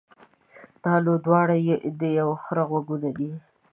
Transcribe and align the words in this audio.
دا 0.83 0.93
نو 1.05 1.13
دواړه 1.25 1.55
د 2.01 2.03
يوه 2.19 2.35
خره 2.43 2.63
غوږونه 2.69 3.09
دي. 3.17 3.31